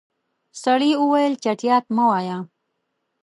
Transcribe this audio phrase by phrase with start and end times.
[0.63, 2.37] سړی وويل چټياټ مه وايه.